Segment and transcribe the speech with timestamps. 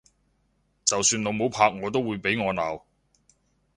[0.83, 2.81] 就算老母拍我都會俾我鬧！